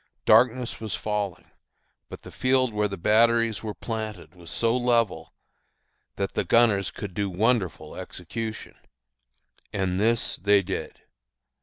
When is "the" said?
2.23-2.31, 2.87-2.97, 6.33-6.43